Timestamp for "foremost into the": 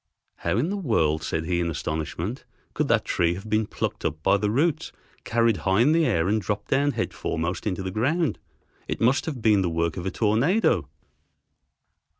7.13-7.91